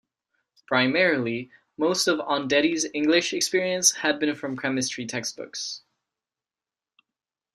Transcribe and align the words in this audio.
Primarily, 0.65 1.51
most 1.77 2.07
of 2.07 2.17
Ondetti's 2.17 2.87
English 2.91 3.33
experience 3.33 3.91
had 3.97 4.17
been 4.19 4.33
from 4.33 4.57
chemistry 4.57 5.05
textbooks. 5.05 5.83